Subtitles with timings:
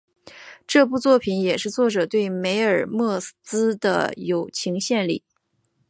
[0.65, 5.23] 这部作品也是作者对梅尔莫兹的友情献礼。